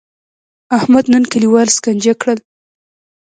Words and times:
احمد 0.77 1.05
نن 1.13 1.23
کلیوال 1.31 1.67
سکنجه 1.75 2.13
کړل. 2.21 2.39